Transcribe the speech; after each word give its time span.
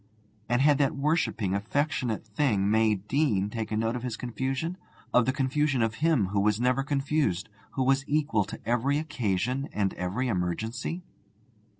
And 0.49 0.63
had 0.63 0.79
that 0.79 0.95
worshipping, 0.95 1.53
affectionate 1.53 2.25
thing, 2.25 2.71
May 2.71 2.95
Deane, 2.95 3.51
taken 3.51 3.81
note 3.81 3.95
of 3.95 4.01
his 4.01 4.17
confusion 4.17 4.77
of 5.13 5.27
the 5.27 5.31
confusion 5.31 5.83
of 5.83 5.93
him 6.01 6.29
who 6.29 6.39
was 6.39 6.59
never 6.59 6.81
confused, 6.81 7.49
who 7.73 7.83
was 7.83 8.03
equal 8.07 8.43
to 8.45 8.59
every 8.67 8.97
occasion 8.97 9.69
and 9.71 9.93
every 9.93 10.27
emergency? 10.27 11.03